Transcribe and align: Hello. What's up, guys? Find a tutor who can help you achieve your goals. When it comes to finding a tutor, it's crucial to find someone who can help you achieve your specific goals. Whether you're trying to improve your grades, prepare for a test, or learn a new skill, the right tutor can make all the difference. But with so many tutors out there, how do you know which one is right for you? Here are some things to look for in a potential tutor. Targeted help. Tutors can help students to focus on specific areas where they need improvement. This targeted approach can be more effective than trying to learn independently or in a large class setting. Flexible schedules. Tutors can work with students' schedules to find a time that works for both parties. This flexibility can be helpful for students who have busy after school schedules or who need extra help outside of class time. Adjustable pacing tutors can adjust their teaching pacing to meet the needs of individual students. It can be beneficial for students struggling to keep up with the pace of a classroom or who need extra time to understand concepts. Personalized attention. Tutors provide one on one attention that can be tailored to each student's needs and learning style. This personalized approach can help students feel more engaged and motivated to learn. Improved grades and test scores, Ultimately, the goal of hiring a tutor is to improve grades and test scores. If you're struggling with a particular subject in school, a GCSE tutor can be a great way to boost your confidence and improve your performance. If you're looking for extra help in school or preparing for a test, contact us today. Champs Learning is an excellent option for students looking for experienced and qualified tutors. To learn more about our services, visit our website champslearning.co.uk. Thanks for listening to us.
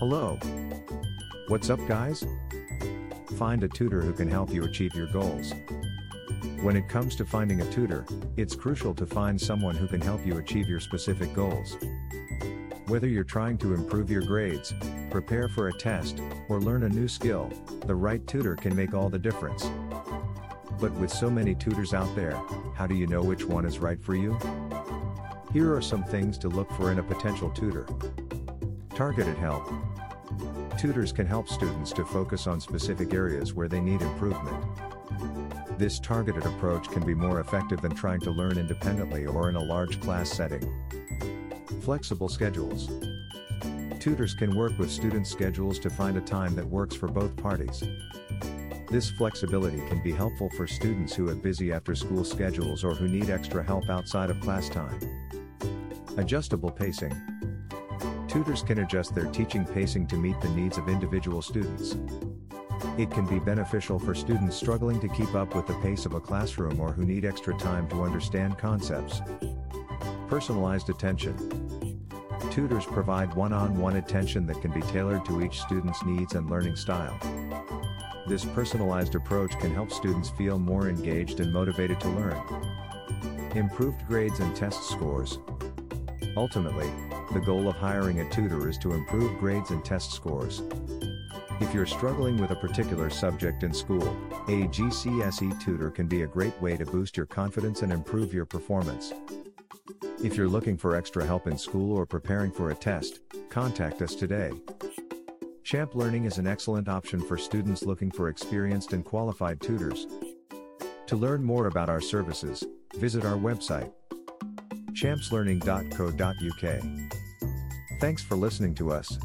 Hello. 0.00 0.38
What's 1.48 1.68
up, 1.68 1.78
guys? 1.86 2.24
Find 3.36 3.62
a 3.62 3.68
tutor 3.68 4.00
who 4.00 4.14
can 4.14 4.30
help 4.30 4.50
you 4.50 4.64
achieve 4.64 4.94
your 4.94 5.12
goals. 5.12 5.52
When 6.62 6.74
it 6.74 6.88
comes 6.88 7.14
to 7.16 7.26
finding 7.26 7.60
a 7.60 7.70
tutor, 7.70 8.06
it's 8.38 8.56
crucial 8.56 8.94
to 8.94 9.04
find 9.04 9.38
someone 9.38 9.74
who 9.74 9.86
can 9.86 10.00
help 10.00 10.24
you 10.24 10.38
achieve 10.38 10.70
your 10.70 10.80
specific 10.80 11.34
goals. 11.34 11.76
Whether 12.86 13.08
you're 13.08 13.24
trying 13.24 13.58
to 13.58 13.74
improve 13.74 14.10
your 14.10 14.22
grades, 14.22 14.72
prepare 15.10 15.50
for 15.50 15.68
a 15.68 15.72
test, 15.78 16.18
or 16.48 16.62
learn 16.62 16.84
a 16.84 16.88
new 16.88 17.06
skill, 17.06 17.50
the 17.84 17.94
right 17.94 18.26
tutor 18.26 18.56
can 18.56 18.74
make 18.74 18.94
all 18.94 19.10
the 19.10 19.18
difference. 19.18 19.68
But 20.80 20.92
with 20.94 21.10
so 21.10 21.28
many 21.28 21.54
tutors 21.54 21.92
out 21.92 22.16
there, 22.16 22.40
how 22.74 22.86
do 22.86 22.94
you 22.94 23.06
know 23.06 23.22
which 23.22 23.44
one 23.44 23.66
is 23.66 23.78
right 23.80 24.02
for 24.02 24.14
you? 24.14 24.38
Here 25.52 25.74
are 25.74 25.82
some 25.82 26.04
things 26.04 26.38
to 26.38 26.48
look 26.48 26.70
for 26.70 26.90
in 26.90 27.00
a 27.00 27.02
potential 27.02 27.50
tutor. 27.50 27.86
Targeted 29.00 29.38
help. 29.38 29.66
Tutors 30.78 31.10
can 31.10 31.24
help 31.26 31.48
students 31.48 31.90
to 31.94 32.04
focus 32.04 32.46
on 32.46 32.60
specific 32.60 33.14
areas 33.14 33.54
where 33.54 33.66
they 33.66 33.80
need 33.80 34.02
improvement. 34.02 34.62
This 35.78 35.98
targeted 35.98 36.44
approach 36.44 36.86
can 36.90 37.06
be 37.06 37.14
more 37.14 37.40
effective 37.40 37.80
than 37.80 37.94
trying 37.94 38.20
to 38.20 38.30
learn 38.30 38.58
independently 38.58 39.24
or 39.24 39.48
in 39.48 39.56
a 39.56 39.64
large 39.64 40.02
class 40.02 40.28
setting. 40.28 40.70
Flexible 41.80 42.28
schedules. 42.28 42.90
Tutors 44.00 44.34
can 44.34 44.54
work 44.54 44.78
with 44.78 44.90
students' 44.90 45.30
schedules 45.30 45.78
to 45.78 45.88
find 45.88 46.18
a 46.18 46.20
time 46.20 46.54
that 46.54 46.66
works 46.66 46.94
for 46.94 47.08
both 47.08 47.34
parties. 47.38 47.82
This 48.90 49.08
flexibility 49.12 49.78
can 49.88 50.02
be 50.02 50.12
helpful 50.12 50.50
for 50.58 50.66
students 50.66 51.14
who 51.14 51.26
have 51.28 51.42
busy 51.42 51.72
after 51.72 51.94
school 51.94 52.22
schedules 52.22 52.84
or 52.84 52.94
who 52.94 53.08
need 53.08 53.30
extra 53.30 53.62
help 53.64 53.88
outside 53.88 54.28
of 54.28 54.38
class 54.40 54.68
time. 54.68 55.00
Adjustable 56.18 56.70
pacing 56.70 57.16
tutors 58.30 58.62
can 58.62 58.78
adjust 58.78 59.12
their 59.14 59.26
teaching 59.26 59.64
pacing 59.64 60.06
to 60.06 60.14
meet 60.16 60.40
the 60.40 60.48
needs 60.50 60.78
of 60.78 60.88
individual 60.88 61.42
students. 61.42 61.96
It 62.96 63.10
can 63.10 63.26
be 63.26 63.40
beneficial 63.40 63.98
for 63.98 64.14
students 64.14 64.54
struggling 64.56 65.00
to 65.00 65.08
keep 65.08 65.34
up 65.34 65.54
with 65.56 65.66
the 65.66 65.74
pace 65.80 66.06
of 66.06 66.14
a 66.14 66.20
classroom 66.20 66.80
or 66.80 66.92
who 66.92 67.04
need 67.04 67.24
extra 67.24 67.54
time 67.58 67.88
to 67.88 68.04
understand 68.04 68.56
concepts. 68.56 69.20
Personalized 70.28 70.88
attention. 70.90 72.00
Tutors 72.50 72.86
provide 72.86 73.34
one 73.34 73.52
on 73.52 73.76
one 73.76 73.96
attention 73.96 74.46
that 74.46 74.62
can 74.62 74.70
be 74.70 74.80
tailored 74.82 75.24
to 75.26 75.42
each 75.42 75.60
student's 75.60 76.02
needs 76.04 76.34
and 76.34 76.48
learning 76.48 76.76
style. 76.76 77.18
This 78.28 78.44
personalized 78.44 79.16
approach 79.16 79.58
can 79.58 79.74
help 79.74 79.90
students 79.90 80.30
feel 80.30 80.56
more 80.58 80.88
engaged 80.88 81.40
and 81.40 81.52
motivated 81.52 81.98
to 82.00 82.08
learn. 82.10 82.40
Improved 83.56 84.06
grades 84.06 84.38
and 84.38 84.54
test 84.54 84.84
scores, 84.84 85.38
Ultimately, 86.36 86.90
the 87.32 87.40
goal 87.40 87.68
of 87.68 87.76
hiring 87.76 88.20
a 88.20 88.30
tutor 88.30 88.68
is 88.68 88.78
to 88.78 88.92
improve 88.92 89.38
grades 89.38 89.70
and 89.70 89.84
test 89.84 90.12
scores. 90.12 90.62
If 91.60 91.74
you're 91.74 91.86
struggling 91.86 92.38
with 92.38 92.50
a 92.50 92.56
particular 92.56 93.10
subject 93.10 93.62
in 93.62 93.74
school, 93.74 94.08
a 94.48 94.64
GCSE 94.68 95.62
tutor 95.62 95.90
can 95.90 96.06
be 96.06 96.22
a 96.22 96.26
great 96.26 96.58
way 96.60 96.76
to 96.76 96.86
boost 96.86 97.16
your 97.16 97.26
confidence 97.26 97.82
and 97.82 97.92
improve 97.92 98.32
your 98.32 98.46
performance. 98.46 99.12
If 100.22 100.36
you're 100.36 100.48
looking 100.48 100.76
for 100.76 100.94
extra 100.94 101.24
help 101.26 101.46
in 101.46 101.58
school 101.58 101.96
or 101.96 102.06
preparing 102.06 102.52
for 102.52 102.70
a 102.70 102.74
test, 102.74 103.20
contact 103.50 104.00
us 104.00 104.14
today. 104.14 104.50
Champs 105.64 105.94
Learning 105.94 106.24
is 106.24 106.38
an 106.38 106.46
excellent 106.46 106.88
option 106.88 107.20
for 107.20 107.36
students 107.36 107.82
looking 107.82 108.10
for 108.10 108.28
experienced 108.28 108.92
and 108.92 109.04
qualified 109.04 109.60
tutors. 109.60 110.06
To 111.06 111.16
learn 111.16 111.42
more 111.44 111.66
about 111.66 111.88
our 111.90 112.00
services, 112.00 112.64
visit 112.96 113.24
our 113.24 113.36
website 113.36 113.92
champslearning.co.uk. 114.94 117.16
Thanks 118.00 118.22
for 118.22 118.36
listening 118.36 118.74
to 118.76 118.92
us. 118.92 119.18